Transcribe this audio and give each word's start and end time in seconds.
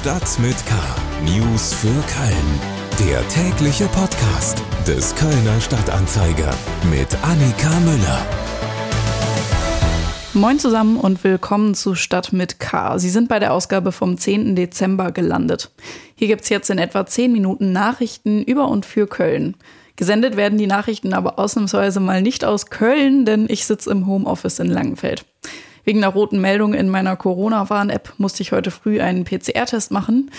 Stadt 0.00 0.38
mit 0.38 0.56
K. 0.64 0.74
News 1.26 1.74
für 1.74 1.88
Köln. 1.88 3.06
Der 3.06 3.28
tägliche 3.28 3.84
Podcast 3.88 4.62
des 4.88 5.14
Kölner 5.14 5.60
Stadtanzeiger 5.60 6.54
mit 6.90 7.14
Annika 7.22 7.68
Müller. 7.80 8.26
Moin 10.32 10.58
zusammen 10.58 10.96
und 10.96 11.22
willkommen 11.22 11.74
zu 11.74 11.94
Stadt 11.94 12.32
mit 12.32 12.58
K. 12.58 12.98
Sie 12.98 13.10
sind 13.10 13.28
bei 13.28 13.38
der 13.40 13.52
Ausgabe 13.52 13.92
vom 13.92 14.16
10. 14.16 14.56
Dezember 14.56 15.12
gelandet. 15.12 15.70
Hier 16.14 16.28
gibt 16.28 16.44
es 16.44 16.48
jetzt 16.48 16.70
in 16.70 16.78
etwa 16.78 17.04
10 17.04 17.30
Minuten 17.30 17.72
Nachrichten 17.72 18.42
über 18.42 18.68
und 18.68 18.86
für 18.86 19.06
Köln. 19.06 19.54
Gesendet 19.96 20.34
werden 20.34 20.56
die 20.56 20.66
Nachrichten 20.66 21.12
aber 21.12 21.38
ausnahmsweise 21.38 22.00
mal 22.00 22.22
nicht 22.22 22.46
aus 22.46 22.70
Köln, 22.70 23.26
denn 23.26 23.44
ich 23.50 23.66
sitze 23.66 23.90
im 23.90 24.06
Homeoffice 24.06 24.60
in 24.60 24.68
Langenfeld. 24.68 25.26
Wegen 25.90 26.04
einer 26.04 26.12
roten 26.12 26.40
Meldung 26.40 26.72
in 26.72 26.88
meiner 26.88 27.16
Corona-Warn-App 27.16 28.14
musste 28.16 28.44
ich 28.44 28.52
heute 28.52 28.70
früh 28.70 29.00
einen 29.00 29.24
PCR-Test 29.24 29.90
machen. 29.90 30.30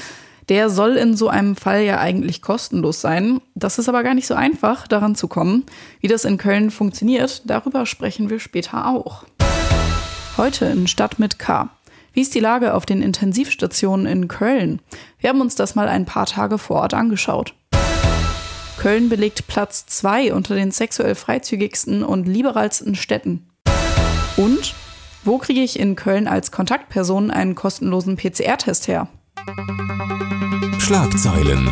Der 0.47 0.69
soll 0.69 0.95
in 0.95 1.17
so 1.17 1.27
einem 1.27 1.57
Fall 1.57 1.81
ja 1.81 1.99
eigentlich 1.99 2.41
kostenlos 2.41 3.01
sein. 3.01 3.41
Das 3.53 3.77
ist 3.77 3.89
aber 3.89 4.01
gar 4.01 4.13
nicht 4.13 4.27
so 4.27 4.33
einfach, 4.33 4.87
daran 4.87 5.13
zu 5.13 5.27
kommen. 5.27 5.65
Wie 5.99 6.07
das 6.07 6.23
in 6.23 6.37
Köln 6.37 6.71
funktioniert, 6.71 7.41
darüber 7.43 7.85
sprechen 7.85 8.29
wir 8.29 8.39
später 8.39 8.87
auch. 8.87 9.25
Heute 10.37 10.67
in 10.67 10.87
Stadt 10.87 11.19
mit 11.19 11.37
K. 11.37 11.70
Wie 12.13 12.21
ist 12.21 12.33
die 12.33 12.39
Lage 12.39 12.73
auf 12.73 12.85
den 12.85 13.01
Intensivstationen 13.01 14.05
in 14.05 14.29
Köln? 14.29 14.79
Wir 15.20 15.31
haben 15.31 15.41
uns 15.41 15.55
das 15.55 15.75
mal 15.75 15.89
ein 15.89 16.05
paar 16.05 16.27
Tage 16.27 16.59
vor 16.59 16.77
Ort 16.77 16.93
angeschaut. 16.93 17.55
Köln 18.79 19.09
belegt 19.09 19.47
Platz 19.47 19.85
2 19.85 20.33
unter 20.33 20.55
den 20.55 20.71
sexuell 20.71 21.13
freizügigsten 21.13 22.03
und 22.05 22.25
liberalsten 22.25 22.95
Städten. 22.95 23.49
Und 24.37 24.73
wo 25.23 25.38
kriege 25.38 25.61
ich 25.61 25.80
in 25.80 25.95
Köln 25.95 26.27
als 26.27 26.52
Kontaktperson 26.52 27.31
einen 27.31 27.55
kostenlosen 27.55 28.17
PCR-Test 28.17 28.88
her? 28.88 29.07
Schlagzeilen. 30.79 31.70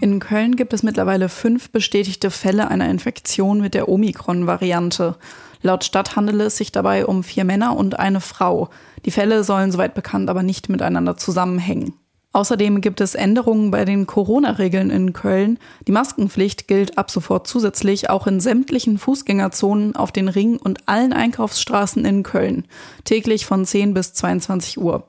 In 0.00 0.18
Köln 0.20 0.56
gibt 0.56 0.72
es 0.72 0.82
mittlerweile 0.82 1.28
fünf 1.28 1.70
bestätigte 1.70 2.30
Fälle 2.30 2.68
einer 2.68 2.90
Infektion 2.90 3.60
mit 3.60 3.74
der 3.74 3.88
Omikron-Variante. 3.88 5.16
Laut 5.62 5.84
Stadt 5.84 6.14
handele 6.14 6.44
es 6.44 6.58
sich 6.58 6.72
dabei 6.72 7.06
um 7.06 7.24
vier 7.24 7.44
Männer 7.44 7.74
und 7.76 7.98
eine 7.98 8.20
Frau. 8.20 8.68
Die 9.06 9.10
Fälle 9.10 9.44
sollen 9.44 9.72
soweit 9.72 9.94
bekannt 9.94 10.28
aber 10.28 10.42
nicht 10.42 10.68
miteinander 10.68 11.16
zusammenhängen. 11.16 11.94
Außerdem 12.34 12.80
gibt 12.80 13.00
es 13.00 13.14
Änderungen 13.14 13.70
bei 13.70 13.84
den 13.84 14.08
Corona-Regeln 14.08 14.90
in 14.90 15.12
Köln. 15.12 15.56
Die 15.86 15.92
Maskenpflicht 15.92 16.66
gilt 16.66 16.98
ab 16.98 17.08
sofort 17.08 17.46
zusätzlich 17.46 18.10
auch 18.10 18.26
in 18.26 18.40
sämtlichen 18.40 18.98
Fußgängerzonen 18.98 19.94
auf 19.94 20.10
den 20.10 20.26
Ring 20.26 20.56
und 20.56 20.88
allen 20.88 21.12
Einkaufsstraßen 21.12 22.04
in 22.04 22.24
Köln, 22.24 22.66
täglich 23.04 23.46
von 23.46 23.64
10 23.64 23.94
bis 23.94 24.14
22 24.14 24.80
Uhr. 24.80 25.06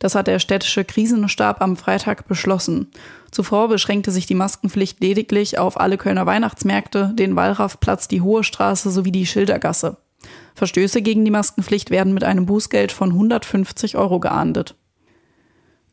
Das 0.00 0.14
hat 0.14 0.26
der 0.26 0.38
städtische 0.38 0.84
Krisenstab 0.84 1.62
am 1.62 1.78
Freitag 1.78 2.28
beschlossen. 2.28 2.88
Zuvor 3.30 3.68
beschränkte 3.68 4.10
sich 4.10 4.26
die 4.26 4.34
Maskenpflicht 4.34 5.00
lediglich 5.00 5.58
auf 5.58 5.80
alle 5.80 5.96
Kölner 5.96 6.26
Weihnachtsmärkte, 6.26 7.12
den 7.14 7.36
Wallraffplatz, 7.36 8.06
die 8.06 8.20
Hohe 8.20 8.44
Straße 8.44 8.90
sowie 8.90 9.12
die 9.12 9.24
Schildergasse. 9.24 9.96
Verstöße 10.54 11.00
gegen 11.00 11.24
die 11.24 11.30
Maskenpflicht 11.30 11.88
werden 11.88 12.12
mit 12.12 12.22
einem 12.22 12.44
Bußgeld 12.44 12.92
von 12.92 13.12
150 13.12 13.96
Euro 13.96 14.20
geahndet. 14.20 14.74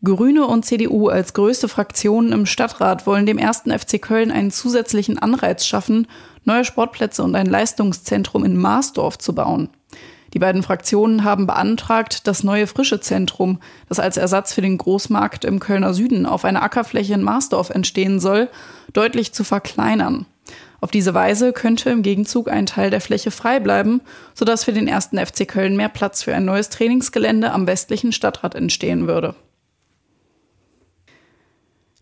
Grüne 0.03 0.47
und 0.47 0.65
CDU 0.65 1.07
als 1.07 1.33
größte 1.33 1.69
Fraktionen 1.69 2.33
im 2.33 2.45
Stadtrat 2.45 3.07
wollen 3.07 3.25
dem 3.25 3.37
ersten 3.37 3.71
FC 3.71 4.01
Köln 4.01 4.31
einen 4.31 4.51
zusätzlichen 4.51 5.17
Anreiz 5.17 5.65
schaffen, 5.65 6.07
neue 6.43 6.65
Sportplätze 6.65 7.23
und 7.23 7.33
ein 7.35 7.45
Leistungszentrum 7.45 8.43
in 8.43 8.57
Marsdorf 8.57 9.17
zu 9.17 9.33
bauen. 9.33 9.69
Die 10.33 10.39
beiden 10.39 10.61
Fraktionen 10.61 11.23
haben 11.23 11.47
beantragt, 11.47 12.27
das 12.27 12.43
neue 12.43 12.67
frische 12.67 12.99
Zentrum, 12.99 13.59
das 13.87 13.99
als 13.99 14.17
Ersatz 14.17 14.51
für 14.51 14.61
den 14.61 14.77
Großmarkt 14.77 15.45
im 15.45 15.61
Kölner 15.61 15.93
Süden 15.93 16.25
auf 16.25 16.43
einer 16.43 16.63
Ackerfläche 16.63 17.13
in 17.13 17.23
Marsdorf 17.23 17.69
entstehen 17.69 18.19
soll, 18.19 18.49
deutlich 18.91 19.31
zu 19.31 19.45
verkleinern. 19.45 20.25
Auf 20.81 20.91
diese 20.91 21.13
Weise 21.13 21.53
könnte 21.53 21.91
im 21.91 22.01
Gegenzug 22.01 22.51
ein 22.51 22.65
Teil 22.65 22.89
der 22.89 22.99
Fläche 22.99 23.31
frei 23.31 23.61
bleiben, 23.61 24.01
sodass 24.33 24.65
für 24.65 24.73
den 24.73 24.89
ersten 24.89 25.17
FC 25.17 25.47
Köln 25.47 25.77
mehr 25.77 25.87
Platz 25.87 26.23
für 26.23 26.35
ein 26.35 26.43
neues 26.43 26.67
Trainingsgelände 26.67 27.53
am 27.53 27.67
westlichen 27.67 28.11
Stadtrat 28.11 28.53
entstehen 28.53 29.07
würde. 29.07 29.33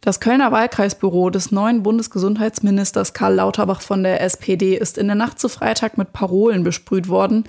Das 0.03 0.19
Kölner 0.19 0.51
Wahlkreisbüro 0.51 1.29
des 1.29 1.51
neuen 1.51 1.83
Bundesgesundheitsministers 1.83 3.13
Karl 3.13 3.35
Lauterbach 3.35 3.81
von 3.81 4.01
der 4.01 4.21
SPD 4.21 4.75
ist 4.75 4.97
in 4.97 5.05
der 5.05 5.15
Nacht 5.15 5.37
zu 5.37 5.47
Freitag 5.47 5.99
mit 5.99 6.11
Parolen 6.11 6.63
besprüht 6.63 7.07
worden, 7.07 7.43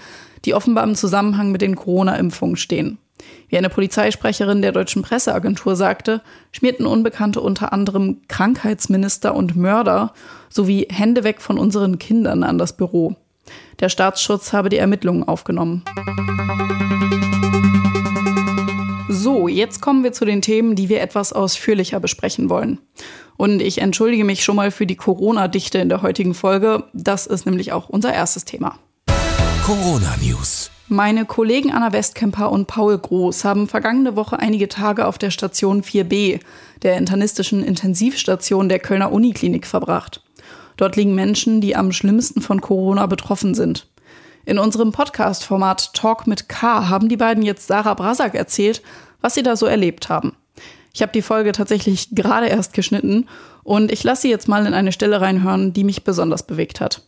die 0.44 0.52
offenbar 0.52 0.84
im 0.84 0.94
Zusammenhang 0.94 1.50
mit 1.50 1.62
den 1.62 1.76
Corona-Impfungen 1.76 2.56
stehen. 2.56 2.98
Wie 3.48 3.56
eine 3.56 3.70
Polizeisprecherin 3.70 4.60
der 4.60 4.72
deutschen 4.72 5.00
Presseagentur 5.00 5.76
sagte, 5.76 6.20
schmierten 6.50 6.84
Unbekannte 6.84 7.40
unter 7.40 7.72
anderem 7.72 8.20
Krankheitsminister 8.28 9.34
und 9.34 9.56
Mörder 9.56 10.12
sowie 10.50 10.86
Hände 10.90 11.24
weg 11.24 11.40
von 11.40 11.58
unseren 11.58 11.98
Kindern 11.98 12.42
an 12.42 12.58
das 12.58 12.76
Büro. 12.76 13.16
Der 13.80 13.88
Staatsschutz 13.88 14.52
habe 14.52 14.68
die 14.68 14.76
Ermittlungen 14.76 15.26
aufgenommen. 15.26 15.84
So, 19.22 19.46
jetzt 19.46 19.80
kommen 19.80 20.02
wir 20.02 20.12
zu 20.12 20.24
den 20.24 20.42
Themen, 20.42 20.74
die 20.74 20.88
wir 20.88 21.00
etwas 21.00 21.32
ausführlicher 21.32 22.00
besprechen 22.00 22.50
wollen. 22.50 22.80
Und 23.36 23.62
ich 23.62 23.78
entschuldige 23.78 24.24
mich 24.24 24.42
schon 24.42 24.56
mal 24.56 24.72
für 24.72 24.84
die 24.84 24.96
Corona-Dichte 24.96 25.78
in 25.78 25.88
der 25.88 26.02
heutigen 26.02 26.34
Folge. 26.34 26.82
Das 26.92 27.28
ist 27.28 27.46
nämlich 27.46 27.70
auch 27.70 27.88
unser 27.88 28.12
erstes 28.12 28.44
Thema. 28.44 28.80
Corona 29.64 30.16
News. 30.20 30.72
Meine 30.88 31.24
Kollegen 31.24 31.70
Anna 31.70 31.92
Westkemper 31.92 32.50
und 32.50 32.66
Paul 32.66 32.98
Groß 32.98 33.44
haben 33.44 33.68
vergangene 33.68 34.16
Woche 34.16 34.40
einige 34.40 34.66
Tage 34.66 35.06
auf 35.06 35.18
der 35.18 35.30
Station 35.30 35.84
4b, 35.84 36.40
der 36.82 36.96
internistischen 36.96 37.62
Intensivstation 37.62 38.68
der 38.68 38.80
Kölner 38.80 39.12
Uniklinik, 39.12 39.68
verbracht. 39.68 40.24
Dort 40.76 40.96
liegen 40.96 41.14
Menschen, 41.14 41.60
die 41.60 41.76
am 41.76 41.92
schlimmsten 41.92 42.40
von 42.40 42.60
Corona 42.60 43.06
betroffen 43.06 43.54
sind. 43.54 43.86
In 44.44 44.58
unserem 44.58 44.90
Podcast-Format 44.90 45.94
Talk 45.94 46.26
mit 46.26 46.48
K 46.48 46.88
haben 46.88 47.08
die 47.08 47.16
beiden 47.16 47.44
jetzt 47.44 47.68
Sarah 47.68 47.94
Brasak 47.94 48.34
erzählt, 48.34 48.82
was 49.22 49.34
sie 49.34 49.42
da 49.42 49.56
so 49.56 49.66
erlebt 49.66 50.10
haben. 50.10 50.36
Ich 50.92 51.00
habe 51.00 51.12
die 51.12 51.22
Folge 51.22 51.52
tatsächlich 51.52 52.10
gerade 52.14 52.48
erst 52.48 52.74
geschnitten 52.74 53.26
und 53.62 53.90
ich 53.90 54.04
lasse 54.04 54.22
sie 54.22 54.30
jetzt 54.30 54.48
mal 54.48 54.66
in 54.66 54.74
eine 54.74 54.92
Stelle 54.92 55.20
reinhören, 55.20 55.72
die 55.72 55.84
mich 55.84 56.04
besonders 56.04 56.42
bewegt 56.42 56.80
hat. 56.80 57.00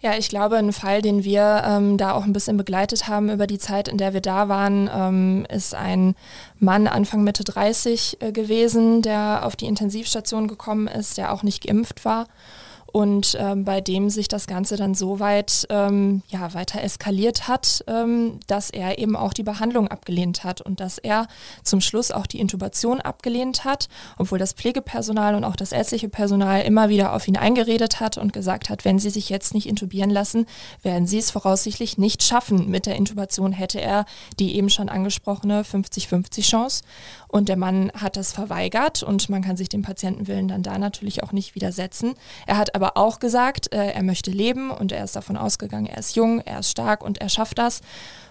Ja, 0.00 0.16
ich 0.16 0.28
glaube, 0.28 0.56
ein 0.56 0.72
Fall, 0.72 1.02
den 1.02 1.24
wir 1.24 1.64
ähm, 1.66 1.96
da 1.96 2.12
auch 2.12 2.22
ein 2.22 2.32
bisschen 2.32 2.56
begleitet 2.56 3.08
haben 3.08 3.30
über 3.30 3.48
die 3.48 3.58
Zeit, 3.58 3.88
in 3.88 3.98
der 3.98 4.14
wir 4.14 4.20
da 4.20 4.48
waren, 4.48 4.88
ähm, 4.92 5.46
ist 5.48 5.74
ein 5.74 6.14
Mann 6.60 6.86
Anfang 6.86 7.24
Mitte 7.24 7.42
30 7.42 8.18
äh, 8.20 8.30
gewesen, 8.30 9.02
der 9.02 9.40
auf 9.44 9.56
die 9.56 9.66
Intensivstation 9.66 10.46
gekommen 10.46 10.86
ist, 10.86 11.18
der 11.18 11.32
auch 11.32 11.42
nicht 11.42 11.66
geimpft 11.66 12.04
war 12.04 12.26
und 12.92 13.36
ähm, 13.38 13.64
bei 13.64 13.80
dem 13.80 14.08
sich 14.08 14.28
das 14.28 14.46
Ganze 14.46 14.76
dann 14.76 14.94
so 14.94 15.20
weit 15.20 15.66
ähm, 15.70 16.22
ja, 16.28 16.54
weiter 16.54 16.82
eskaliert 16.82 17.46
hat, 17.46 17.84
ähm, 17.86 18.40
dass 18.46 18.70
er 18.70 18.98
eben 18.98 19.14
auch 19.14 19.32
die 19.32 19.42
Behandlung 19.42 19.88
abgelehnt 19.88 20.42
hat 20.42 20.60
und 20.60 20.80
dass 20.80 20.98
er 20.98 21.26
zum 21.62 21.80
Schluss 21.80 22.10
auch 22.10 22.26
die 22.26 22.40
Intubation 22.40 23.00
abgelehnt 23.00 23.64
hat, 23.64 23.88
obwohl 24.16 24.38
das 24.38 24.54
Pflegepersonal 24.54 25.34
und 25.34 25.44
auch 25.44 25.56
das 25.56 25.72
ärztliche 25.72 26.08
Personal 26.08 26.62
immer 26.62 26.88
wieder 26.88 27.12
auf 27.12 27.28
ihn 27.28 27.36
eingeredet 27.36 28.00
hat 28.00 28.16
und 28.16 28.32
gesagt 28.32 28.70
hat, 28.70 28.84
wenn 28.84 28.98
Sie 28.98 29.10
sich 29.10 29.28
jetzt 29.28 29.54
nicht 29.54 29.68
intubieren 29.68 30.10
lassen, 30.10 30.46
werden 30.82 31.06
Sie 31.06 31.18
es 31.18 31.30
voraussichtlich 31.30 31.98
nicht 31.98 32.22
schaffen. 32.22 32.70
Mit 32.70 32.86
der 32.86 32.96
Intubation 32.96 33.52
hätte 33.52 33.80
er 33.80 34.06
die 34.38 34.56
eben 34.56 34.70
schon 34.70 34.88
angesprochene 34.88 35.62
50-50 35.62 36.42
Chance 36.42 36.84
und 37.28 37.48
der 37.48 37.56
Mann 37.56 37.92
hat 37.94 38.16
das 38.16 38.32
verweigert 38.32 39.02
und 39.02 39.28
man 39.28 39.42
kann 39.42 39.56
sich 39.56 39.68
dem 39.68 39.82
Patientenwillen 39.82 40.48
dann 40.48 40.62
da 40.62 40.78
natürlich 40.78 41.22
auch 41.22 41.32
nicht 41.32 41.54
widersetzen. 41.54 42.14
Er 42.46 42.56
hat 42.56 42.74
aber 42.74 42.96
auch 42.96 43.20
gesagt, 43.20 43.72
äh, 43.72 43.92
er 43.92 44.02
möchte 44.02 44.30
leben 44.30 44.70
und 44.70 44.92
er 44.92 45.04
ist 45.04 45.14
davon 45.14 45.36
ausgegangen, 45.36 45.86
er 45.86 45.98
ist 45.98 46.16
jung, 46.16 46.40
er 46.40 46.60
ist 46.60 46.70
stark 46.70 47.04
und 47.04 47.20
er 47.20 47.28
schafft 47.28 47.58
das. 47.58 47.82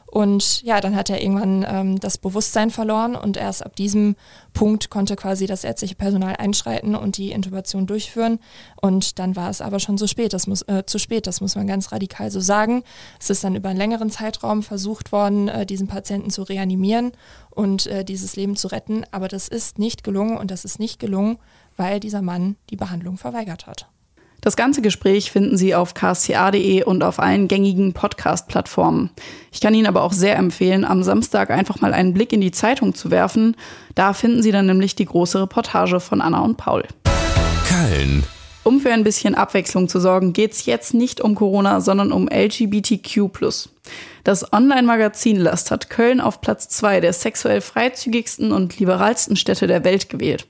Und 0.10 0.64
ja, 0.64 0.80
dann 0.80 0.96
hat 0.96 1.10
er 1.10 1.22
irgendwann 1.22 1.66
ähm, 1.68 2.00
das 2.00 2.18
Bewusstsein 2.18 2.72
verloren 2.72 3.16
und 3.16 3.36
erst 3.36 3.66
ab 3.66 3.76
diesem 3.76 4.16
Punkt 4.54 4.90
konnte 4.90 5.18
quasi 5.18 5.48
das 5.48 5.66
ärztliche 5.66 5.96
Personal 5.96 6.38
einschreiten 6.38 6.96
und 6.96 7.18
die 7.18 7.32
Intubation 7.32 7.88
durchführen. 7.88 8.40
Und 8.82 9.20
dann 9.20 9.36
war 9.36 9.50
es 9.50 9.62
aber 9.62 9.80
schon 9.80 9.98
so 9.98 10.08
spät, 10.08 10.32
das 10.32 10.48
muss, 10.48 10.62
äh, 10.64 10.84
zu 10.86 10.98
spät, 10.98 11.28
das 11.28 11.42
muss 11.42 11.56
man 11.56 11.68
ganz 11.68 11.92
radikal 11.92 12.32
so 12.32 12.40
sagen. 12.40 12.84
Es 13.20 13.30
ist 13.30 13.44
dann 13.44 13.56
über 13.56 13.68
einen 13.70 13.78
längeren 13.78 14.10
Zeitraum 14.10 14.64
versucht 14.64 15.12
worden, 15.12 15.50
äh, 15.50 15.66
diesen 15.66 15.88
Patienten 15.88 16.30
zu 16.30 16.44
reanimieren 16.44 17.12
und 17.50 17.86
äh, 17.88 18.06
dieses 18.06 18.38
Leben 18.38 18.56
zu 18.56 18.70
retten. 18.70 19.04
Aber 19.12 19.28
das 19.28 19.50
ist 19.50 19.78
nicht 19.78 20.06
gelungen 20.06 20.38
und 20.38 20.52
das 20.52 20.64
ist 20.64 20.80
nicht 20.80 21.00
gelungen, 21.00 21.38
weil 21.76 22.00
dieser 22.00 22.22
Mann 22.22 22.56
die 22.70 22.78
Behandlung 22.78 23.18
verweigert 23.18 23.68
hat. 23.68 23.88
Das 24.48 24.56
ganze 24.56 24.82
Gespräch 24.82 25.30
finden 25.30 25.58
Sie 25.58 25.76
auf 25.76 25.94
kca.de 25.94 26.86
und 26.86 27.04
auf 27.04 27.20
allen 27.20 27.50
gängigen 27.50 27.92
Podcast-Plattformen. 27.92 29.10
Ich 29.52 29.60
kann 29.60 29.74
Ihnen 29.74 29.88
aber 29.88 30.04
auch 30.04 30.14
sehr 30.14 30.38
empfehlen, 30.38 30.86
am 30.86 31.04
Samstag 31.04 31.50
einfach 31.50 31.82
mal 31.82 31.94
einen 31.94 32.14
Blick 32.14 32.32
in 32.32 32.40
die 32.40 32.54
Zeitung 32.54 32.96
zu 32.96 33.12
werfen. 33.12 33.58
Da 33.94 34.14
finden 34.14 34.42
Sie 34.42 34.54
dann 34.54 34.68
nämlich 34.68 34.96
die 34.96 35.04
große 35.04 35.42
Reportage 35.42 36.00
von 36.00 36.22
Anna 36.22 36.40
und 36.40 36.56
Paul. 36.56 36.86
Köln. 37.68 38.24
Um 38.64 38.80
für 38.80 38.94
ein 38.94 39.04
bisschen 39.04 39.36
Abwechslung 39.36 39.90
zu 39.90 40.00
sorgen, 40.00 40.32
geht 40.32 40.54
es 40.54 40.66
jetzt 40.66 40.94
nicht 40.94 41.20
um 41.20 41.36
Corona, 41.36 41.82
sondern 41.82 42.14
um 42.14 42.30
LGBTQ. 42.30 43.30
Das 44.24 44.54
Online-Magazin 44.54 45.42
Last 45.42 45.72
hat 45.72 45.90
Köln 45.90 46.22
auf 46.22 46.40
Platz 46.40 46.70
zwei 46.70 47.02
der 47.02 47.12
sexuell 47.12 47.60
freizügigsten 47.60 48.54
und 48.54 48.80
liberalsten 48.80 49.36
Städte 49.36 49.68
der 49.68 49.84
Welt 49.84 50.08
gewählt. 50.08 50.48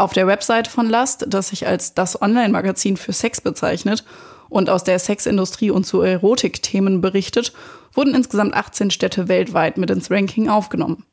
Auf 0.00 0.14
der 0.14 0.26
Website 0.26 0.66
von 0.66 0.88
Last, 0.88 1.26
das 1.28 1.48
sich 1.48 1.66
als 1.66 1.92
das 1.92 2.22
Online-Magazin 2.22 2.96
für 2.96 3.12
Sex 3.12 3.42
bezeichnet 3.42 4.02
und 4.48 4.70
aus 4.70 4.82
der 4.82 4.98
Sexindustrie 4.98 5.70
und 5.70 5.84
zu 5.84 6.00
Erotikthemen 6.00 7.02
berichtet, 7.02 7.52
wurden 7.92 8.14
insgesamt 8.14 8.54
18 8.54 8.90
Städte 8.90 9.28
weltweit 9.28 9.76
mit 9.76 9.90
ins 9.90 10.10
Ranking 10.10 10.48
aufgenommen. 10.48 11.04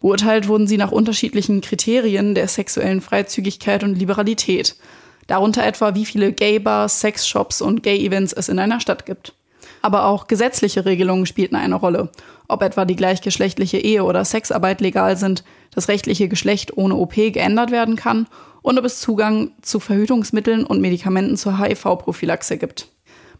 Beurteilt 0.00 0.48
wurden 0.48 0.66
sie 0.66 0.76
nach 0.76 0.90
unterschiedlichen 0.90 1.60
Kriterien 1.60 2.34
der 2.34 2.48
sexuellen 2.48 3.00
Freizügigkeit 3.00 3.84
und 3.84 3.94
Liberalität– 3.94 4.74
Darunter 5.26 5.64
etwa, 5.64 5.94
wie 5.94 6.04
viele 6.04 6.32
Gay-Bars, 6.32 7.00
Sexshops 7.00 7.60
und 7.60 7.82
Gay-Events 7.82 8.32
es 8.32 8.48
in 8.48 8.58
einer 8.58 8.80
Stadt 8.80 9.06
gibt. 9.06 9.34
Aber 9.82 10.04
auch 10.06 10.26
gesetzliche 10.26 10.84
Regelungen 10.84 11.26
spielten 11.26 11.56
eine 11.56 11.74
Rolle. 11.74 12.10
Ob 12.48 12.62
etwa 12.62 12.84
die 12.84 12.96
gleichgeschlechtliche 12.96 13.78
Ehe 13.78 14.04
oder 14.04 14.24
Sexarbeit 14.24 14.80
legal 14.80 15.16
sind, 15.16 15.44
das 15.74 15.88
rechtliche 15.88 16.28
Geschlecht 16.28 16.76
ohne 16.76 16.94
OP 16.94 17.14
geändert 17.14 17.70
werden 17.70 17.96
kann 17.96 18.26
und 18.62 18.78
ob 18.78 18.84
es 18.84 19.00
Zugang 19.00 19.52
zu 19.62 19.80
Verhütungsmitteln 19.80 20.64
und 20.64 20.80
Medikamenten 20.80 21.36
zur 21.36 21.58
HIV-Prophylaxe 21.58 22.58
gibt. 22.58 22.88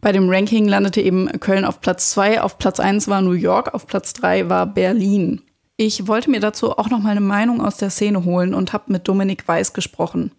Bei 0.00 0.12
dem 0.12 0.29
Ranking 0.29 0.69
landete 0.69 1.00
eben 1.00 1.29
Köln 1.41 1.64
auf 1.64 1.81
Platz 1.81 2.11
2, 2.11 2.43
auf 2.43 2.58
Platz 2.58 2.81
1 2.81 3.08
war 3.08 3.23
New 3.23 3.32
York, 3.32 3.75
auf 3.75 3.87
Platz 3.87 4.12
3 4.12 4.49
war 4.49 4.67
Berlin. 4.67 5.43
Ich 5.79 6.06
wollte 6.09 6.31
mir 6.31 6.41
dazu 6.41 6.73
auch 6.73 6.88
noch 6.88 7.00
mal 7.00 7.11
eine 7.11 7.20
Meinung 7.20 7.61
aus 7.61 7.76
der 7.76 7.91
Szene 7.91 8.25
holen 8.25 8.55
und 8.55 8.73
habe 8.73 8.93
mit 8.93 9.06
Dominik 9.09 9.47
Weiß 9.47 9.75
gesprochen. 9.75 10.32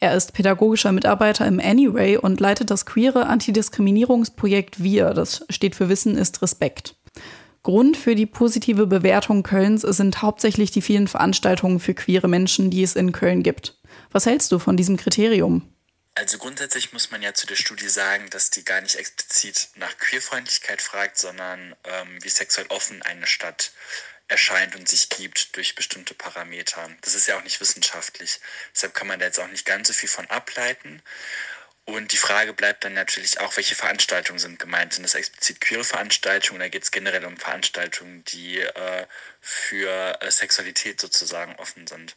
Er 0.00 0.16
ist 0.16 0.32
pädagogischer 0.32 0.90
Mitarbeiter 0.90 1.46
im 1.46 1.60
Anyway 1.60 2.16
und 2.16 2.40
leitet 2.40 2.70
das 2.70 2.86
queere 2.86 3.26
Antidiskriminierungsprojekt 3.26 4.82
Wir. 4.82 5.14
Das 5.14 5.44
steht 5.48 5.76
für 5.76 5.88
Wissen 5.88 6.16
ist 6.16 6.42
Respekt. 6.42 6.96
Grund 7.62 7.96
für 7.96 8.14
die 8.14 8.26
positive 8.26 8.86
Bewertung 8.86 9.42
Kölns 9.42 9.82
sind 9.82 10.22
hauptsächlich 10.22 10.70
die 10.70 10.80
vielen 10.80 11.08
Veranstaltungen 11.08 11.78
für 11.78 11.94
queere 11.94 12.28
Menschen, 12.28 12.70
die 12.70 12.82
es 12.82 12.96
in 12.96 13.12
Köln 13.12 13.42
gibt. 13.42 13.78
Was 14.12 14.26
hältst 14.26 14.50
du 14.52 14.58
von 14.58 14.76
diesem 14.76 14.96
Kriterium? 14.96 15.68
Also 16.14 16.38
grundsätzlich 16.38 16.92
muss 16.92 17.10
man 17.10 17.22
ja 17.22 17.34
zu 17.34 17.46
der 17.46 17.56
Studie 17.56 17.88
sagen, 17.88 18.28
dass 18.30 18.50
die 18.50 18.64
gar 18.64 18.80
nicht 18.80 18.96
explizit 18.96 19.68
nach 19.76 19.96
Queerfreundlichkeit 19.98 20.82
fragt, 20.82 21.18
sondern 21.18 21.74
ähm, 21.84 22.18
wie 22.22 22.28
sexuell 22.28 22.66
offen 22.68 23.02
eine 23.02 23.26
Stadt 23.26 23.72
erscheint 24.30 24.76
und 24.76 24.88
sich 24.88 25.08
gibt 25.08 25.56
durch 25.56 25.74
bestimmte 25.74 26.14
Parameter. 26.14 26.88
Das 27.00 27.14
ist 27.14 27.26
ja 27.26 27.36
auch 27.36 27.42
nicht 27.42 27.60
wissenschaftlich. 27.60 28.40
Deshalb 28.74 28.94
kann 28.94 29.08
man 29.08 29.18
da 29.18 29.26
jetzt 29.26 29.40
auch 29.40 29.48
nicht 29.48 29.66
ganz 29.66 29.88
so 29.88 29.94
viel 29.94 30.08
von 30.08 30.26
ableiten. 30.26 31.02
Und 31.90 32.12
die 32.12 32.16
Frage 32.16 32.52
bleibt 32.52 32.84
dann 32.84 32.94
natürlich 32.94 33.40
auch, 33.40 33.56
welche 33.56 33.74
Veranstaltungen 33.74 34.38
sind 34.38 34.58
gemeint? 34.58 34.92
Sind 34.92 35.02
das 35.02 35.14
explizit 35.14 35.60
queere 35.60 35.84
Veranstaltungen 35.84 36.60
oder 36.60 36.70
geht 36.70 36.84
es 36.84 36.90
generell 36.90 37.24
um 37.24 37.36
Veranstaltungen, 37.36 38.24
die 38.26 38.60
äh, 38.60 39.06
für 39.40 40.20
äh, 40.20 40.30
Sexualität 40.30 41.00
sozusagen 41.00 41.56
offen 41.56 41.86
sind? 41.86 42.16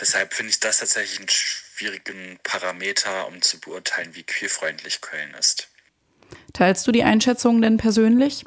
Deshalb 0.00 0.34
finde 0.34 0.50
ich 0.50 0.60
das 0.60 0.78
tatsächlich 0.78 1.18
einen 1.18 1.28
schwierigen 1.28 2.38
Parameter, 2.42 3.26
um 3.26 3.42
zu 3.42 3.60
beurteilen, 3.60 4.14
wie 4.14 4.24
queerfreundlich 4.24 5.00
Köln 5.00 5.34
ist. 5.34 5.68
Teilst 6.52 6.86
du 6.86 6.92
die 6.92 7.04
Einschätzung 7.04 7.62
denn 7.62 7.76
persönlich? 7.76 8.44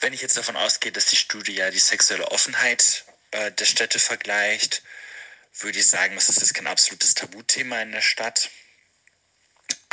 Wenn 0.00 0.12
ich 0.12 0.22
jetzt 0.22 0.36
davon 0.36 0.56
ausgehe, 0.56 0.92
dass 0.92 1.06
die 1.06 1.16
Studie 1.16 1.54
ja 1.54 1.70
die 1.70 1.78
sexuelle 1.78 2.28
Offenheit 2.30 3.04
äh, 3.30 3.52
der 3.52 3.64
Städte 3.64 3.98
vergleicht, 3.98 4.82
würde 5.60 5.78
ich 5.78 5.86
sagen, 5.86 6.16
das 6.16 6.28
ist 6.28 6.40
jetzt 6.40 6.54
kein 6.54 6.66
absolutes 6.66 7.14
Tabuthema 7.14 7.80
in 7.82 7.92
der 7.92 8.00
Stadt. 8.00 8.50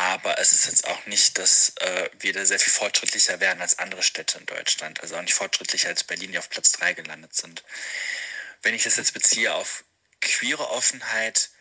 Aber 0.02 0.40
es 0.40 0.52
ist 0.52 0.66
jetzt 0.66 0.88
auch 0.88 1.06
nicht, 1.06 1.38
dass 1.38 1.76
äh, 1.80 2.10
wir 2.18 2.34
da 2.34 2.44
sehr 2.44 2.60
viel 2.60 2.74
fortschrittlicher 2.74 3.40
werden 3.40 3.62
als 3.62 3.78
andere 3.78 4.02
Städte 4.02 4.40
in 4.40 4.48
Deutschland. 4.48 5.00
Also 5.00 5.16
auch 5.16 5.22
nicht 5.22 5.36
fortschrittlicher 5.36 5.90
als 5.90 6.04
Berlin, 6.04 6.32
die 6.32 6.40
auf 6.40 6.50
Platz 6.50 6.72
3 6.72 6.94
gelandet 6.94 7.36
sind. 7.36 7.64
Wenn 8.64 8.74
ich 8.74 8.82
das 8.82 8.96
jetzt 8.96 9.14
beziehe 9.14 9.54
auf 9.54 9.84
queere 10.20 10.72
Offenheit, 10.72 11.52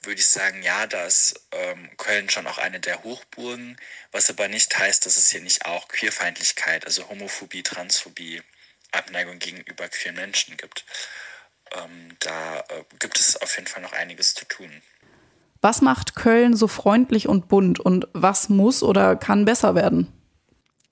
würde 0.00 0.20
ich 0.20 0.26
sagen, 0.26 0.62
ja, 0.62 0.86
da 0.86 1.04
ist 1.04 1.38
ähm, 1.50 1.94
Köln 1.98 2.30
schon 2.30 2.46
auch 2.46 2.56
eine 2.56 2.80
der 2.80 3.04
Hochburgen, 3.04 3.78
was 4.10 4.30
aber 4.30 4.48
nicht 4.48 4.78
heißt, 4.78 5.04
dass 5.04 5.18
es 5.18 5.28
hier 5.28 5.42
nicht 5.42 5.66
auch 5.66 5.86
Queerfeindlichkeit, 5.88 6.86
also 6.86 7.10
Homophobie, 7.10 7.62
Transphobie, 7.62 8.42
Abneigung 8.92 9.38
gegenüber 9.38 9.86
queeren 9.90 10.16
Menschen 10.16 10.56
gibt. 10.56 10.86
Ähm, 11.72 12.16
da 12.20 12.60
äh, 12.70 12.84
gibt 13.00 13.20
es 13.20 13.36
auf 13.36 13.54
jeden 13.56 13.68
Fall 13.68 13.82
noch 13.82 13.92
einiges 13.92 14.32
zu 14.32 14.46
tun. 14.46 14.82
Was 15.62 15.80
macht 15.80 16.16
Köln 16.16 16.56
so 16.56 16.66
freundlich 16.66 17.28
und 17.28 17.46
bunt 17.46 17.78
und 17.78 18.08
was 18.12 18.48
muss 18.48 18.82
oder 18.82 19.14
kann 19.14 19.44
besser 19.44 19.76
werden? 19.76 20.08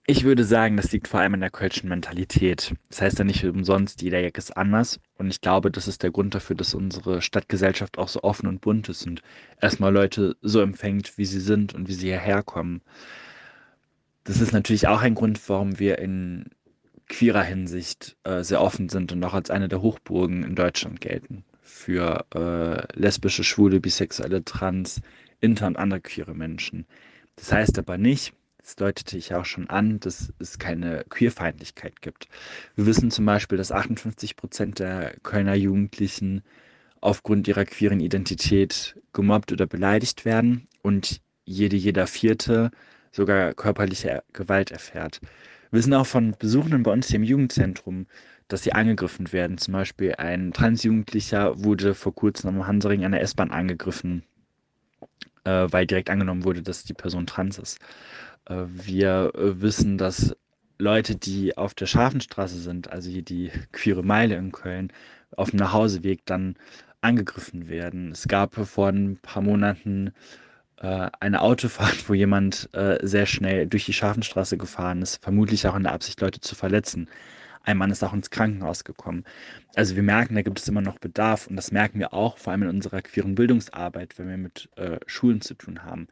Ich 0.07 0.23
würde 0.23 0.45
sagen, 0.45 0.77
das 0.77 0.93
liegt 0.93 1.09
vor 1.09 1.19
allem 1.19 1.35
in 1.35 1.41
der 1.41 1.51
kölschen 1.51 1.89
Mentalität. 1.89 2.73
Das 2.89 3.01
heißt 3.01 3.19
ja 3.19 3.25
nicht 3.25 3.45
umsonst, 3.45 4.01
jeder 4.01 4.21
Jack 4.21 4.39
ist 4.39 4.57
anders. 4.57 5.01
Und 5.19 5.29
ich 5.29 5.41
glaube, 5.41 5.73
das 5.73 5.89
ist 5.89 6.05
der 6.05 6.13
Grund 6.13 6.37
dafür, 6.37 6.55
dass 6.55 6.75
unsere 6.75 7.21
Stadtgesellschaft 7.21 7.99
auch 7.99 8.07
so 8.07 8.23
offen 8.23 8.47
und 8.47 8.61
bunt 8.61 8.89
ist 8.89 9.05
und 9.09 9.23
erstmal 9.61 9.93
Leute 9.93 10.37
so 10.41 10.61
empfängt, 10.61 11.19
wie 11.19 11.27
sie 11.27 11.41
sind 11.41 11.75
und 11.75 11.89
wie 11.89 11.95
sie 11.95 12.07
hierher 12.07 12.45
kommen. 12.45 12.81
Das 14.23 14.41
ist 14.41 14.53
natürlich 14.53 14.87
auch 14.87 15.03
ein 15.03 15.17
Grund, 15.17 15.41
warum 15.49 15.81
wir 15.81 15.99
in 15.99 16.45
queerer 17.09 17.43
Hinsicht 17.43 18.17
äh, 18.23 18.45
sehr 18.45 18.61
offen 18.61 18.89
sind 18.89 19.11
und 19.11 19.25
auch 19.25 19.35
als 19.35 19.51
eine 19.51 19.69
der 19.69 19.83
Hochburgen 19.83 20.45
in 20.45 20.55
Deutschland 20.55 21.01
gelten. 21.01 21.45
Für 21.63 22.27
äh, 22.35 22.99
lesbische, 22.99 23.45
schwule, 23.45 23.81
bisexuelle, 23.81 24.45
trans, 24.45 25.01
inter 25.41 25.67
und 25.67 25.77
andere 25.77 26.01
queere 26.01 26.35
Menschen. 26.35 26.87
Das 27.37 27.53
heißt 27.53 27.79
aber 27.79 27.97
nicht, 27.99 28.35
das 28.59 28.77
deutete 28.77 29.17
ich 29.17 29.35
auch 29.35 29.45
schon 29.45 29.69
an, 29.71 30.01
dass 30.01 30.33
es 30.39 30.59
keine 30.59 31.05
Queerfeindlichkeit 31.09 32.03
gibt. 32.03 32.29
Wir 32.77 32.87
wissen 32.87 33.11
zum 33.11 33.25
Beispiel, 33.25 33.59
dass 33.59 33.73
58 33.73 34.37
Prozent 34.37 34.79
der 34.79 35.15
Kölner 35.23 35.55
Jugendlichen 35.55 36.43
aufgrund 37.01 37.49
ihrer 37.49 37.65
queeren 37.65 38.01
Identität 38.01 38.97
gemobbt 39.13 39.53
oder 39.53 39.67
beleidigt 39.67 40.25
werden 40.25 40.69
und 40.83 41.21
jede, 41.45 41.77
jeder 41.77 42.07
Vierte 42.07 42.71
sogar 43.13 43.55
körperliche 43.55 44.23
Gewalt 44.33 44.71
erfährt. 44.71 45.21
Wir 45.71 45.79
wissen 45.79 45.95
auch 45.95 46.07
von 46.07 46.35
Besuchenden 46.37 46.83
bei 46.83 46.93
uns 46.93 47.07
hier 47.09 47.17
im 47.17 47.23
Jugendzentrum, 47.23 48.07
dass 48.49 48.65
sie 48.65 48.73
angegriffen 48.73 49.33
werden. 49.33 49.57
Zum 49.57 49.73
Beispiel 49.73 50.15
ein 50.17 50.53
Transjugendlicher 50.53 51.63
wurde 51.63 51.95
vor 51.95 52.15
kurzem 52.15 52.51
am 52.51 52.67
Hansering 52.67 53.05
an 53.05 53.13
der 53.13 53.23
S-Bahn 53.23 53.53
angegriffen, 53.53 54.25
äh, 55.45 55.69
weil 55.71 55.87
direkt 55.87 56.11
angenommen 56.11 56.45
wurde, 56.45 56.63
dass 56.63 56.85
die 56.85 56.95
Person 56.95 57.27
trans 57.27 57.59
ist. 57.59 57.79
Äh, 58.47 58.65
wir 58.67 59.33
äh, 59.35 59.61
wissen, 59.63 59.97
dass 59.97 60.35
Leute, 60.79 61.15
die 61.15 61.57
auf 61.57 61.75
der 61.75 61.87
Schafenstraße 61.87 62.59
sind, 62.59 62.91
also 62.91 63.09
hier 63.09 63.23
die 63.23 63.53
queere 63.71 64.03
Meile 64.03 64.37
in 64.37 64.51
Köln, 64.51 64.93
auf 65.37 65.51
dem 65.51 65.59
Nachhauseweg 65.61 66.27
dann 66.27 66.57
angegriffen 67.01 67.69
werden. 67.69 68.11
Es 68.11 68.27
gab 68.27 68.55
vor 68.55 68.89
ein 68.89 69.19
paar 69.23 69.43
Monaten 69.43 70.13
äh, 70.81 71.11
eine 71.21 71.43
Autofahrt, 71.43 72.09
wo 72.09 72.15
jemand 72.15 72.69
äh, 72.73 72.99
sehr 73.07 73.27
schnell 73.27 73.67
durch 73.67 73.85
die 73.85 73.93
Schafenstraße 73.93 74.57
gefahren 74.59 75.03
ist, 75.03 75.23
vermutlich 75.23 75.67
auch 75.67 75.77
in 75.77 75.85
der 75.85 75.93
Absicht, 75.93 76.21
Leute 76.21 76.41
zu 76.41 76.55
verletzen. 76.55 77.09
Ein 77.63 77.77
Mann 77.77 77.91
ist 77.91 78.03
auch 78.03 78.15
ins 78.15 78.31
Krankenhaus 78.31 78.85
gekommen. 78.85 79.25
Also 79.75 79.95
wir 79.95 80.03
merken, 80.03 80.35
da 80.35 80.43
gibt 80.43 80.59
es 80.59 80.69
immer 80.69 80.81
noch 80.81 80.99
Bedarf 80.99 81.47
und 81.47 81.57
das 81.57 81.73
merken 81.73 81.99
wir 81.99 82.15
auch 82.15 82.39
vor 82.39 82.53
allem 82.53 82.63
in 82.63 82.69
unserer 82.71 83.03
queeren 83.03 83.35
Bildungsarbeit, 83.35 84.19
wenn 84.19 84.29
wir 84.29 84.39
mit 84.39 84.71
äh, 84.77 84.99
Schulen 85.07 85.43
zu 85.43 85.55
tun 85.55 85.85
haben. 85.85 86.09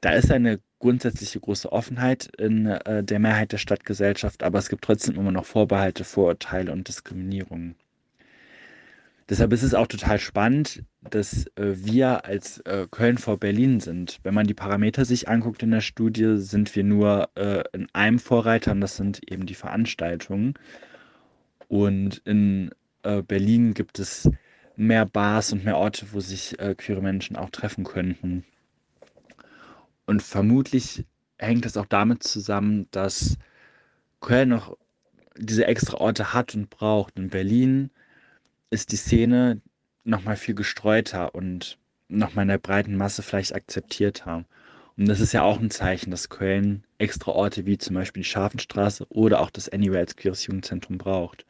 Da 0.00 0.12
ist 0.12 0.32
eine 0.32 0.60
grundsätzliche 0.78 1.40
große 1.40 1.70
Offenheit 1.70 2.30
in 2.38 2.66
äh, 2.66 3.04
der 3.04 3.18
Mehrheit 3.18 3.52
der 3.52 3.58
Stadtgesellschaft, 3.58 4.42
aber 4.42 4.58
es 4.58 4.70
gibt 4.70 4.82
trotzdem 4.84 5.16
immer 5.16 5.32
noch 5.32 5.44
Vorbehalte, 5.44 6.04
Vorurteile 6.04 6.72
und 6.72 6.88
Diskriminierungen. 6.88 7.76
Deshalb 9.30 9.52
ist 9.52 9.62
es 9.62 9.74
auch 9.74 9.86
total 9.86 10.18
spannend, 10.18 10.82
dass 11.08 11.46
äh, 11.54 11.76
wir 11.76 12.24
als 12.24 12.58
äh, 12.62 12.88
Köln 12.90 13.16
vor 13.16 13.38
Berlin 13.38 13.78
sind. 13.78 14.18
Wenn 14.24 14.34
man 14.34 14.48
die 14.48 14.54
Parameter 14.54 15.04
sich 15.04 15.28
anguckt 15.28 15.62
in 15.62 15.70
der 15.70 15.82
Studie, 15.82 16.36
sind 16.38 16.74
wir 16.74 16.82
nur 16.82 17.30
äh, 17.36 17.62
in 17.72 17.86
einem 17.92 18.18
Vorreiter 18.18 18.72
und 18.72 18.80
das 18.80 18.96
sind 18.96 19.20
eben 19.30 19.46
die 19.46 19.54
Veranstaltungen. 19.54 20.54
Und 21.68 22.18
in 22.24 22.72
äh, 23.04 23.22
Berlin 23.22 23.72
gibt 23.72 24.00
es 24.00 24.28
mehr 24.74 25.06
Bars 25.06 25.52
und 25.52 25.64
mehr 25.64 25.76
Orte, 25.76 26.06
wo 26.10 26.18
sich 26.18 26.58
äh, 26.58 26.74
queere 26.74 27.00
Menschen 27.00 27.36
auch 27.36 27.50
treffen 27.50 27.84
könnten. 27.84 28.44
Und 30.06 30.24
vermutlich 30.24 31.04
hängt 31.38 31.66
es 31.66 31.76
auch 31.76 31.86
damit 31.86 32.24
zusammen, 32.24 32.88
dass 32.90 33.38
Köln 34.20 34.48
noch 34.48 34.76
diese 35.38 35.66
extra 35.66 35.98
Orte 35.98 36.34
hat 36.34 36.56
und 36.56 36.68
braucht. 36.68 37.16
In 37.16 37.30
Berlin 37.30 37.90
ist 38.70 38.92
die 38.92 38.96
Szene 38.96 39.60
nochmal 40.04 40.36
viel 40.36 40.54
gestreuter 40.54 41.34
und 41.34 41.78
nochmal 42.08 42.44
in 42.44 42.48
der 42.48 42.58
breiten 42.58 42.96
Masse 42.96 43.22
vielleicht 43.22 43.54
akzeptierter. 43.54 44.44
Und 44.96 45.08
das 45.08 45.20
ist 45.20 45.32
ja 45.32 45.42
auch 45.42 45.58
ein 45.60 45.70
Zeichen, 45.70 46.10
dass 46.10 46.28
Köln 46.28 46.84
extra 46.98 47.32
Orte 47.32 47.66
wie 47.66 47.78
zum 47.78 47.94
Beispiel 47.94 48.22
die 48.22 48.28
Scharfenstraße 48.28 49.06
oder 49.08 49.40
auch 49.40 49.50
das 49.50 49.68
Anywhere 49.68 50.00
als 50.00 50.16
queeres 50.16 50.46
Jugendzentrum 50.46 50.98
braucht. 50.98 51.46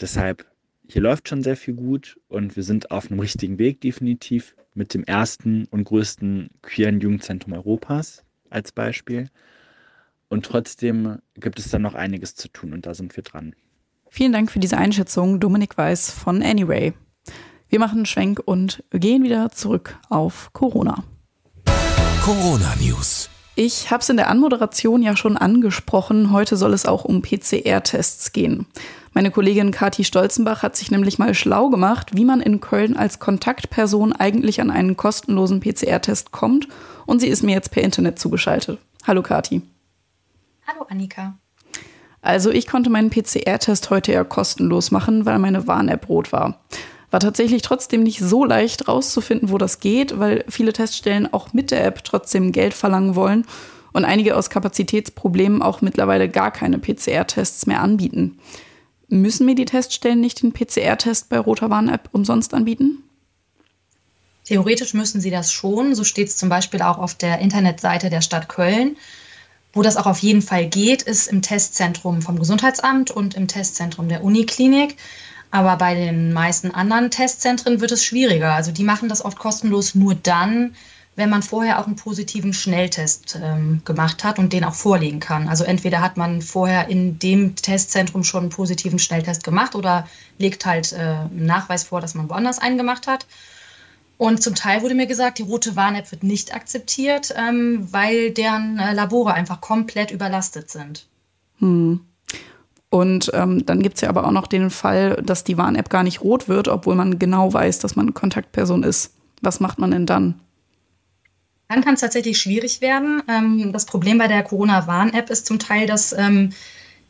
Deshalb, 0.00 0.46
hier 0.88 1.02
läuft 1.02 1.28
schon 1.28 1.42
sehr 1.42 1.56
viel 1.56 1.74
gut 1.74 2.18
und 2.28 2.56
wir 2.56 2.62
sind 2.62 2.90
auf 2.90 3.10
einem 3.10 3.20
richtigen 3.20 3.58
Weg 3.58 3.80
definitiv 3.80 4.54
mit 4.74 4.94
dem 4.94 5.04
ersten 5.04 5.66
und 5.66 5.84
größten 5.84 6.50
queeren 6.62 7.00
Jugendzentrum 7.00 7.52
Europas 7.52 8.24
als 8.48 8.72
Beispiel. 8.72 9.28
Und 10.28 10.46
trotzdem 10.46 11.18
gibt 11.34 11.58
es 11.58 11.70
dann 11.70 11.82
noch 11.82 11.94
einiges 11.94 12.34
zu 12.34 12.48
tun 12.48 12.72
und 12.72 12.86
da 12.86 12.94
sind 12.94 13.16
wir 13.16 13.22
dran. 13.22 13.54
Vielen 14.10 14.32
Dank 14.32 14.50
für 14.50 14.58
diese 14.58 14.78
Einschätzung, 14.78 15.40
Dominik 15.40 15.76
Weiß 15.76 16.10
von 16.10 16.42
Anyway. 16.42 16.94
Wir 17.68 17.78
machen 17.78 17.98
einen 17.98 18.06
Schwenk 18.06 18.40
und 18.44 18.82
gehen 18.90 19.22
wieder 19.22 19.50
zurück 19.50 19.98
auf 20.08 20.50
Corona. 20.52 21.04
Corona 22.24 22.74
News. 22.80 23.28
Ich 23.54 23.90
habe 23.90 24.02
es 24.02 24.08
in 24.08 24.16
der 24.16 24.30
Anmoderation 24.30 25.02
ja 25.02 25.16
schon 25.16 25.36
angesprochen. 25.36 26.30
Heute 26.30 26.56
soll 26.56 26.72
es 26.72 26.86
auch 26.86 27.04
um 27.04 27.22
PCR-Tests 27.22 28.32
gehen. 28.32 28.66
Meine 29.12 29.30
Kollegin 29.30 29.72
Kati 29.72 30.04
Stolzenbach 30.04 30.62
hat 30.62 30.76
sich 30.76 30.90
nämlich 30.90 31.18
mal 31.18 31.34
schlau 31.34 31.68
gemacht, 31.68 32.10
wie 32.14 32.24
man 32.24 32.40
in 32.40 32.60
Köln 32.60 32.96
als 32.96 33.18
Kontaktperson 33.18 34.12
eigentlich 34.12 34.60
an 34.60 34.70
einen 34.70 34.96
kostenlosen 34.96 35.60
PCR-Test 35.60 36.30
kommt. 36.30 36.68
Und 37.04 37.20
sie 37.20 37.28
ist 37.28 37.42
mir 37.42 37.52
jetzt 37.52 37.72
per 37.72 37.82
Internet 37.82 38.18
zugeschaltet. 38.18 38.78
Hallo 39.06 39.22
Kati. 39.22 39.62
Hallo 40.66 40.84
Annika. 40.88 41.36
Also 42.20 42.50
ich 42.50 42.66
konnte 42.66 42.90
meinen 42.90 43.10
PCR-Test 43.10 43.90
heute 43.90 44.12
ja 44.12 44.24
kostenlos 44.24 44.90
machen, 44.90 45.24
weil 45.24 45.38
meine 45.38 45.66
Warn-App 45.66 46.08
rot 46.08 46.32
war. 46.32 46.60
War 47.10 47.20
tatsächlich 47.20 47.62
trotzdem 47.62 48.02
nicht 48.02 48.20
so 48.20 48.44
leicht 48.44 48.88
rauszufinden, 48.88 49.50
wo 49.50 49.58
das 49.58 49.80
geht, 49.80 50.18
weil 50.18 50.44
viele 50.48 50.72
Teststellen 50.72 51.32
auch 51.32 51.52
mit 51.52 51.70
der 51.70 51.84
App 51.84 52.04
trotzdem 52.04 52.52
Geld 52.52 52.74
verlangen 52.74 53.14
wollen 53.14 53.46
und 53.92 54.04
einige 54.04 54.36
aus 54.36 54.50
Kapazitätsproblemen 54.50 55.62
auch 55.62 55.80
mittlerweile 55.80 56.28
gar 56.28 56.50
keine 56.50 56.78
PCR-Tests 56.78 57.66
mehr 57.66 57.80
anbieten. 57.80 58.38
Müssen 59.08 59.46
mir 59.46 59.54
die 59.54 59.64
Teststellen 59.64 60.20
nicht 60.20 60.42
den 60.42 60.52
PCR-Test 60.52 61.30
bei 61.30 61.38
Roter 61.38 61.70
Warn-App 61.70 62.10
umsonst 62.12 62.52
anbieten? 62.52 63.02
Theoretisch 64.44 64.92
müssen 64.92 65.20
sie 65.20 65.30
das 65.30 65.50
schon. 65.52 65.94
So 65.94 66.04
steht 66.04 66.28
es 66.28 66.36
zum 66.36 66.48
Beispiel 66.48 66.82
auch 66.82 66.98
auf 66.98 67.14
der 67.14 67.38
Internetseite 67.38 68.10
der 68.10 68.20
Stadt 68.20 68.48
Köln. 68.48 68.96
Wo 69.78 69.82
das 69.82 69.96
auch 69.96 70.06
auf 70.06 70.18
jeden 70.18 70.42
Fall 70.42 70.66
geht, 70.66 71.02
ist 71.02 71.28
im 71.28 71.40
Testzentrum 71.40 72.20
vom 72.20 72.36
Gesundheitsamt 72.36 73.12
und 73.12 73.34
im 73.34 73.46
Testzentrum 73.46 74.08
der 74.08 74.24
Uniklinik. 74.24 74.96
Aber 75.52 75.76
bei 75.76 75.94
den 75.94 76.32
meisten 76.32 76.72
anderen 76.72 77.12
Testzentren 77.12 77.80
wird 77.80 77.92
es 77.92 78.04
schwieriger. 78.04 78.54
Also 78.54 78.72
die 78.72 78.82
machen 78.82 79.08
das 79.08 79.24
oft 79.24 79.38
kostenlos 79.38 79.94
nur 79.94 80.16
dann, 80.16 80.74
wenn 81.14 81.30
man 81.30 81.44
vorher 81.44 81.78
auch 81.78 81.86
einen 81.86 81.94
positiven 81.94 82.52
Schnelltest 82.52 83.38
ähm, 83.40 83.80
gemacht 83.84 84.24
hat 84.24 84.40
und 84.40 84.52
den 84.52 84.64
auch 84.64 84.74
vorlegen 84.74 85.20
kann. 85.20 85.46
Also 85.46 85.62
entweder 85.62 86.00
hat 86.00 86.16
man 86.16 86.42
vorher 86.42 86.88
in 86.88 87.20
dem 87.20 87.54
Testzentrum 87.54 88.24
schon 88.24 88.40
einen 88.40 88.50
positiven 88.50 88.98
Schnelltest 88.98 89.44
gemacht 89.44 89.76
oder 89.76 90.08
legt 90.38 90.66
halt 90.66 90.92
äh, 90.92 90.96
einen 90.96 91.46
Nachweis 91.46 91.84
vor, 91.84 92.00
dass 92.00 92.16
man 92.16 92.28
woanders 92.28 92.58
einen 92.58 92.78
gemacht 92.78 93.06
hat. 93.06 93.26
Und 94.18 94.42
zum 94.42 94.56
Teil 94.56 94.82
wurde 94.82 94.96
mir 94.96 95.06
gesagt, 95.06 95.38
die 95.38 95.44
rote 95.44 95.76
Warn-App 95.76 96.10
wird 96.10 96.24
nicht 96.24 96.54
akzeptiert, 96.54 97.32
ähm, 97.36 97.86
weil 97.92 98.32
deren 98.32 98.78
äh, 98.78 98.92
Labore 98.92 99.32
einfach 99.32 99.60
komplett 99.60 100.10
überlastet 100.10 100.70
sind. 100.70 101.06
Hm. 101.60 102.00
Und 102.90 103.30
ähm, 103.32 103.64
dann 103.64 103.80
gibt 103.80 103.96
es 103.96 104.00
ja 104.00 104.08
aber 104.08 104.26
auch 104.26 104.32
noch 104.32 104.48
den 104.48 104.70
Fall, 104.70 105.22
dass 105.22 105.44
die 105.44 105.56
Warn-App 105.56 105.88
gar 105.88 106.02
nicht 106.02 106.20
rot 106.22 106.48
wird, 106.48 106.68
obwohl 106.68 106.96
man 106.96 107.18
genau 107.18 107.52
weiß, 107.52 107.78
dass 107.78 107.96
man 107.96 108.12
Kontaktperson 108.12 108.82
ist. 108.82 109.14
Was 109.40 109.60
macht 109.60 109.78
man 109.78 109.92
denn 109.92 110.06
dann? 110.06 110.40
Dann 111.68 111.84
kann 111.84 111.94
es 111.94 112.00
tatsächlich 112.00 112.40
schwierig 112.40 112.80
werden. 112.80 113.22
Ähm, 113.28 113.72
das 113.72 113.86
Problem 113.86 114.18
bei 114.18 114.26
der 114.26 114.42
Corona-Warn-App 114.42 115.30
ist 115.30 115.46
zum 115.46 115.60
Teil, 115.60 115.86
dass 115.86 116.12
ähm, 116.12 116.50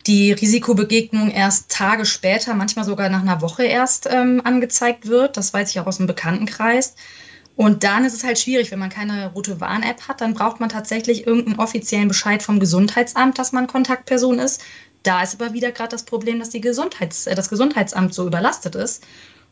die 0.06 0.32
Risikobegegnung 0.32 1.30
erst 1.30 1.70
Tage 1.70 2.06
später, 2.06 2.54
manchmal 2.54 2.84
sogar 2.84 3.08
nach 3.08 3.22
einer 3.22 3.42
Woche 3.42 3.64
erst 3.64 4.08
ähm, 4.10 4.40
angezeigt 4.44 5.06
wird. 5.06 5.36
Das 5.36 5.52
weiß 5.52 5.70
ich 5.70 5.80
auch 5.80 5.86
aus 5.86 5.98
dem 5.98 6.06
Bekanntenkreis. 6.06 6.94
Und 7.56 7.82
dann 7.82 8.04
ist 8.04 8.14
es 8.14 8.22
halt 8.22 8.38
schwierig, 8.38 8.70
wenn 8.70 8.78
man 8.78 8.88
keine 8.88 9.32
rote 9.32 9.60
Warn-App 9.60 10.06
hat, 10.06 10.20
dann 10.20 10.32
braucht 10.32 10.60
man 10.60 10.68
tatsächlich 10.68 11.26
irgendeinen 11.26 11.58
offiziellen 11.58 12.06
Bescheid 12.06 12.40
vom 12.40 12.60
Gesundheitsamt, 12.60 13.36
dass 13.36 13.50
man 13.50 13.66
Kontaktperson 13.66 14.38
ist. 14.38 14.62
Da 15.02 15.22
ist 15.22 15.40
aber 15.40 15.54
wieder 15.54 15.72
gerade 15.72 15.90
das 15.90 16.04
Problem, 16.04 16.38
dass 16.38 16.50
die 16.50 16.60
Gesundheits-, 16.60 17.26
äh, 17.26 17.34
das 17.34 17.50
Gesundheitsamt 17.50 18.14
so 18.14 18.26
überlastet 18.26 18.76
ist. 18.76 19.04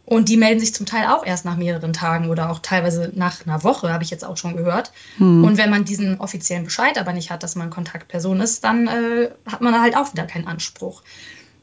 Und 0.07 0.29
die 0.29 0.37
melden 0.37 0.61
sich 0.61 0.73
zum 0.73 0.87
Teil 0.87 1.09
auch 1.09 1.27
erst 1.27 1.45
nach 1.45 1.57
mehreren 1.57 1.93
Tagen 1.93 2.31
oder 2.31 2.49
auch 2.49 2.61
teilweise 2.61 3.11
nach 3.15 3.45
einer 3.45 3.65
Woche, 3.65 3.93
habe 3.93 4.05
ich 4.05 4.11
jetzt 4.11 4.25
auch 4.25 4.37
schon 4.37 4.57
gehört. 4.57 4.93
Hm. 5.19 5.43
Und 5.45 5.59
wenn 5.59 5.69
man 5.69 5.85
diesen 5.85 6.21
offiziellen 6.21 6.65
Bescheid 6.65 6.97
aber 6.97 7.13
nicht 7.13 7.31
hat, 7.31 7.43
dass 7.43 7.57
man 7.57 7.71
Kontaktperson 7.71 8.41
ist, 8.41 8.63
dann 8.63 8.87
äh, 8.87 9.31
hat 9.51 9.61
man 9.61 9.81
halt 9.81 9.97
auch 9.97 10.13
wieder 10.13 10.25
keinen 10.25 10.47
Anspruch. 10.47 11.03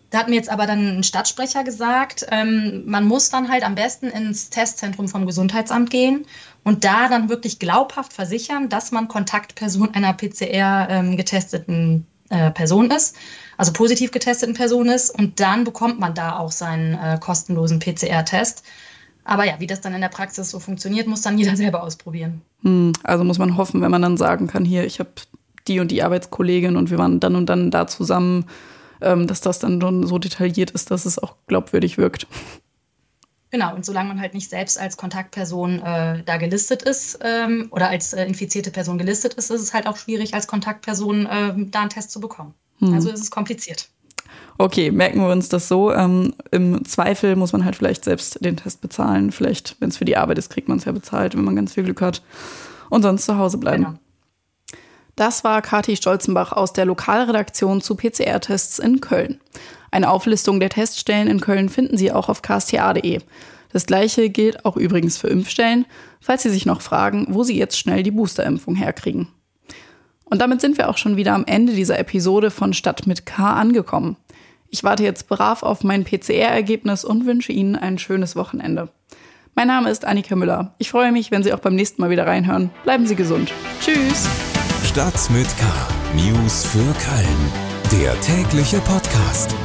Da 0.10 0.20
hat 0.20 0.30
mir 0.30 0.36
jetzt 0.36 0.50
aber 0.50 0.68
dann 0.68 1.00
ein 1.00 1.04
Stadtsprecher 1.04 1.64
gesagt, 1.64 2.28
ähm, 2.30 2.84
man 2.86 3.06
muss 3.06 3.32
dann 3.32 3.50
halt 3.50 3.64
am 3.64 3.74
besten 3.74 4.08
ins 4.10 4.52
Testzentrum 4.52 5.08
vom 5.08 5.26
Gesundheitsamt 5.26 5.90
gehen 5.90 6.28
und 6.64 6.84
da 6.84 7.08
dann 7.08 7.30
wirklich 7.30 7.58
glaubhaft 7.58 8.14
versichern, 8.14 8.70
dass 8.70 8.92
man 8.92 9.08
Kontaktperson 9.08 9.96
einer 9.96 10.14
PCR 10.14 10.88
ähm, 10.90 11.18
getesteten 11.18 12.06
äh, 12.34 12.52
Person 12.52 12.90
ist, 12.90 13.16
also 13.58 13.72
positiv 13.72 14.12
getesteten 14.12 14.56
Person 14.56 14.88
ist. 14.88 15.12
Und 15.12 15.40
dann 15.40 15.64
bekommt 15.64 16.00
man 16.00 16.16
da 16.16 16.38
auch 16.40 16.52
seinen 16.52 16.96
äh, 16.96 17.18
kostenlosen 17.20 17.80
PCR-Test. 17.80 18.64
Aber 19.24 19.46
ja, 19.46 19.54
wie 19.60 19.68
das 19.68 19.82
dann 19.82 19.94
in 19.94 20.02
der 20.02 20.10
Praxis 20.10 20.50
so 20.50 20.60
funktioniert, 20.60 21.08
muss 21.08 21.22
dann 21.22 21.38
jeder 21.38 21.56
selber 21.56 21.84
ausprobieren. 21.84 22.42
Hm, 22.64 22.94
also 23.04 23.24
muss 23.24 23.38
man 23.38 23.56
hoffen, 23.56 23.82
wenn 23.82 23.92
man 23.92 24.02
dann 24.02 24.18
sagen 24.18 24.48
kann, 24.48 24.66
hier, 24.66 24.86
ich 24.86 25.00
habe 25.00 25.12
die 25.68 25.80
und 25.80 25.92
die 25.92 26.04
Arbeitskollegin 26.04 26.76
und 26.76 26.90
wir 26.90 26.98
waren 26.98 27.20
dann 27.20 27.36
und 27.36 27.46
dann 27.46 27.72
da 27.72 27.88
zusammen, 27.88 28.46
ähm, 29.02 29.28
dass 29.28 29.40
das 29.40 29.60
dann 29.60 29.80
schon 29.80 30.06
so 30.08 30.18
detailliert 30.18 30.72
ist, 30.72 30.92
dass 30.92 31.06
es 31.06 31.20
auch 31.20 31.36
glaubwürdig 31.48 31.98
wirkt. 31.98 32.28
Genau, 33.54 33.76
und 33.76 33.86
solange 33.86 34.10
man 34.10 34.20
halt 34.20 34.34
nicht 34.34 34.50
selbst 34.50 34.80
als 34.80 34.98
Kontaktperson 34.98 35.80
äh, 35.80 36.24
da 36.24 36.38
gelistet 36.38 36.82
ist 36.82 37.20
ähm, 37.22 37.68
oder 37.70 37.88
als 37.88 38.12
äh, 38.14 38.26
infizierte 38.26 38.72
Person 38.72 38.98
gelistet 38.98 39.36
ist, 39.36 39.52
ist 39.52 39.62
es 39.62 39.76
halt 39.76 39.86
auch 39.86 39.96
schwierig, 39.96 40.34
als 40.34 40.48
Kontaktperson 40.48 41.28
äh, 41.28 41.54
da 41.70 41.82
einen 41.82 41.92
Test 41.92 42.10
zu 42.10 42.20
bekommen. 42.20 42.56
Hm. 42.80 42.96
Also 42.96 43.12
ist 43.12 43.22
es 43.22 43.30
kompliziert. 43.30 43.90
Okay, 44.58 44.90
merken 44.90 45.20
wir 45.20 45.30
uns 45.30 45.50
das 45.50 45.68
so. 45.68 45.94
Ähm, 45.94 46.34
Im 46.50 46.84
Zweifel 46.84 47.36
muss 47.36 47.54
man 47.54 47.64
halt 47.64 47.76
vielleicht 47.76 48.06
selbst 48.06 48.44
den 48.44 48.58
Test 48.58 48.82
bezahlen. 48.82 49.32
Vielleicht, 49.32 49.76
wenn 49.80 49.90
es 49.90 49.98
für 49.98 50.06
die 50.06 50.18
Arbeit 50.18 50.40
ist, 50.40 50.50
kriegt 50.50 50.68
man 50.68 50.80
es 50.80 50.86
ja 50.86 50.92
bezahlt, 50.92 51.38
wenn 51.38 51.44
man 51.44 51.56
ganz 51.56 51.74
viel 51.74 51.84
Glück 51.84 52.02
hat. 52.02 52.24
Und 52.90 53.04
sonst 53.04 53.26
zu 53.26 53.38
Hause 53.38 53.60
bleiben. 53.60 53.84
Genau. 53.84 54.00
Das 55.16 55.44
war 55.44 55.62
Kathi 55.62 55.96
Stolzenbach 55.96 56.54
aus 56.54 56.74
der 56.74 56.86
Lokalredaktion 56.86 57.82
zu 57.82 57.94
PCR-Tests 57.94 58.80
in 58.80 59.00
Köln. 59.00 59.40
Eine 59.94 60.10
Auflistung 60.10 60.60
der 60.60 60.72
Teststellen 60.72 61.28
in 61.28 61.40
Köln 61.40 61.70
finden 61.70 61.98
Sie 61.98 62.12
auch 62.12 62.28
auf 62.28 62.42
ksta.de. 62.42 63.20
Das 63.72 63.86
gleiche 63.86 64.32
gilt 64.32 64.66
auch 64.66 64.76
übrigens 64.76 65.20
für 65.20 65.28
Impfstellen, 65.28 65.86
falls 66.20 66.42
Sie 66.42 66.50
sich 66.50 66.66
noch 66.66 66.82
fragen, 66.82 67.28
wo 67.30 67.44
Sie 67.44 67.56
jetzt 67.56 67.78
schnell 67.78 68.02
die 68.02 68.10
Boosterimpfung 68.10 68.76
herkriegen. 68.76 69.28
Und 70.26 70.42
damit 70.42 70.62
sind 70.62 70.80
wir 70.80 70.90
auch 70.90 70.98
schon 70.98 71.16
wieder 71.16 71.36
am 71.36 71.46
Ende 71.46 71.74
dieser 71.74 72.00
Episode 72.00 72.50
von 72.50 72.74
Stadt 72.74 73.06
mit 73.06 73.28
K 73.28 73.54
angekommen. 73.54 74.18
Ich 74.72 74.84
warte 74.84 75.04
jetzt 75.04 75.28
brav 75.28 75.62
auf 75.62 75.84
mein 75.84 76.06
PCR-Ergebnis 76.06 77.06
und 77.06 77.28
wünsche 77.28 77.52
Ihnen 77.52 77.76
ein 77.76 78.00
schönes 78.00 78.36
Wochenende. 78.36 78.90
Mein 79.54 79.68
Name 79.68 79.92
ist 79.92 80.06
Annika 80.06 80.36
Müller. 80.36 80.74
Ich 80.80 80.90
freue 80.90 81.12
mich, 81.12 81.30
wenn 81.30 81.44
Sie 81.44 81.54
auch 81.54 81.60
beim 81.60 81.76
nächsten 81.76 82.02
Mal 82.02 82.10
wieder 82.10 82.26
reinhören. 82.26 82.72
Bleiben 82.84 83.06
Sie 83.06 83.16
gesund. 83.16 83.54
Tschüss. 83.80 84.28
Stadt 84.86 85.30
mit 85.30 85.48
K. 85.56 85.66
News 86.16 86.66
für 86.66 86.80
Köln. 86.80 87.74
Der 88.02 88.20
tägliche 88.22 88.80
Podcast. 88.80 89.56